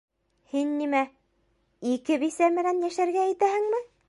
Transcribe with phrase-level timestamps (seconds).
[0.53, 1.01] Һин нимә,
[1.93, 3.89] ике бисә менән йәшәргә итәһеңме?